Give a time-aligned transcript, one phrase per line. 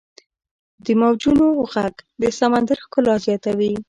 [0.85, 3.73] •د موجونو ږغ د سمندر ښکلا زیاتوي.